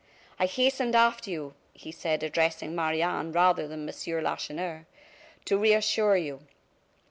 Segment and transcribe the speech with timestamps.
[0.39, 4.23] "I hastened after you," he said, addressing Marie Anne, rather than M.
[4.23, 4.87] Lacheneur,
[5.45, 6.41] "to reassure you.